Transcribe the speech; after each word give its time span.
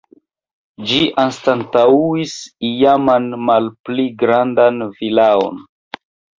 Ĝi 0.91 1.01
anstataŭis 1.23 2.33
iaman 2.71 3.29
malpli 3.51 4.09
grandan 4.25 4.85
vilaon. 4.99 5.65